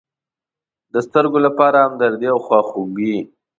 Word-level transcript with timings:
د 0.93 0.95
سترگو 1.05 1.39
لپاره 1.47 1.77
همدردي 1.85 2.27
او 2.33 2.39
خواخوږي. 2.45 3.17